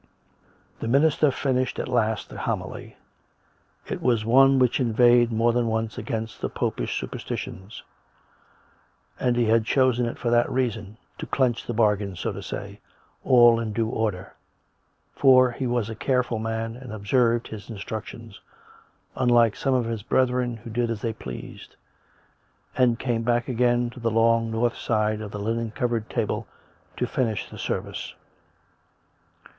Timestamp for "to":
11.19-11.27, 12.31-12.41, 23.91-23.99, 26.97-27.05